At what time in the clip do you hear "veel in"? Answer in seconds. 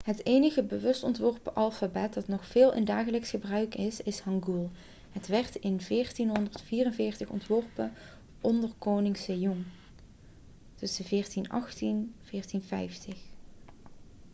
2.47-2.85